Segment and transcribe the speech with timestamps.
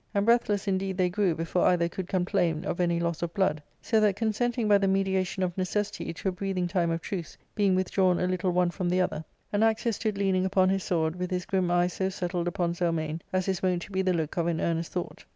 [0.15, 3.61] And breathless indeed they grew before either could complain of any loss of blood.
[3.83, 7.75] So that consenting by the mediation of necessity to a breathing time of truce, being
[7.75, 11.45] withdrawn a little one from the other, Anaxius stood leaning upon his sword with his
[11.45, 14.59] grim eye so settled upon Zelmane as is wont to be the look of an
[14.59, 15.23] earnest thought.